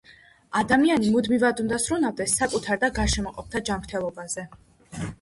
[0.61, 4.51] ადამიანი მუდმივად უნდა ზრუნავდეს საკუთარ და გარშემოყოფთა ჯამრთელობაზე